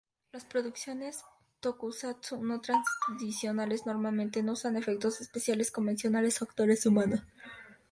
Las 0.31 0.45
producciones 0.45 1.23
"tokusatsu" 1.59 2.43
no 2.43 2.59
tradicionales 2.59 3.85
normalmente 3.85 4.41
no 4.41 4.53
usan 4.53 4.75
efectos 4.75 5.21
especiales 5.21 5.69
convencionales 5.69 6.41
o 6.41 6.45
actores 6.45 6.87
humanos. 6.87 7.21